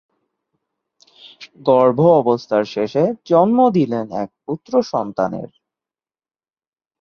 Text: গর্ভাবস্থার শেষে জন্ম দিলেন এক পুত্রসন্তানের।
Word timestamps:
গর্ভাবস্থার 1.65 2.65
শেষে 2.65 3.03
জন্ম 3.25 3.59
দিলেন 3.69 4.05
এক 4.23 4.29
পুত্রসন্তানের। 4.45 5.49